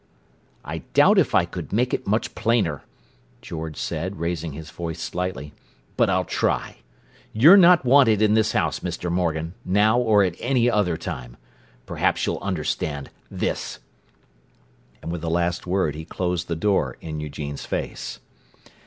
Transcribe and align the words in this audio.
"I 0.65 0.79
doubt 0.95 1.19
if 1.19 1.35
I 1.35 1.45
could 1.45 1.71
make 1.71 1.93
it 1.93 2.07
much 2.07 2.33
plainer," 2.33 2.81
George 3.39 3.77
said, 3.77 4.19
raising 4.19 4.53
his 4.53 4.71
voice 4.71 4.99
slightly, 4.99 5.53
"but 5.95 6.09
I'll 6.09 6.25
try. 6.25 6.77
You're 7.33 7.55
not 7.55 7.85
wanted 7.85 8.19
in 8.19 8.33
this 8.33 8.53
house, 8.53 8.79
Mr. 8.79 9.11
Morgan, 9.11 9.53
now 9.63 9.99
or 9.99 10.23
at 10.23 10.35
any 10.39 10.71
other 10.71 10.97
time. 10.97 11.37
Perhaps 11.85 12.25
you'll 12.25 12.39
understand—this!" 12.39 13.77
And 15.03 15.11
with 15.11 15.21
the 15.21 15.29
last 15.29 15.67
word 15.67 15.93
he 15.93 16.03
closed 16.03 16.47
the 16.47 16.55
door 16.55 16.97
in 16.99 17.19
Eugene's 17.19 17.67
face. 17.67 18.19